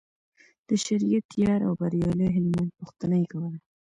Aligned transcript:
د 0.67 0.69
شریعت 0.85 1.27
یار 1.43 1.59
او 1.67 1.73
بریالي 1.81 2.27
هلمند 2.35 2.75
پوښتنه 2.79 3.15
یې 3.21 3.25
کوله. 3.33 3.51